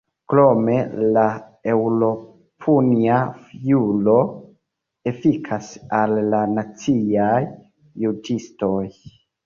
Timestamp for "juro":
3.67-4.17